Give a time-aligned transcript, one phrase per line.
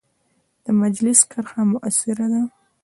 [0.63, 2.41] د مجلس کرښه مؤثره ده.